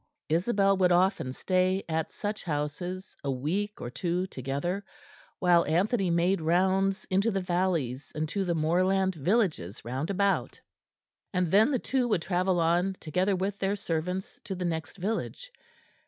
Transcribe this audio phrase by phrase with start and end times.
[0.29, 4.83] Isabel would often stay at such houses a week or two together,
[5.37, 10.59] while Anthony made rounds into the valleys and to the moorland villages round about;
[11.35, 15.51] and then the two would travel on together with their servants to the next village.